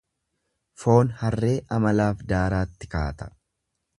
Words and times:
Foon 0.83 1.11
harree 1.19 1.53
amalaaf 1.77 2.25
daaraatti 2.33 2.93
kaata. 2.97 3.29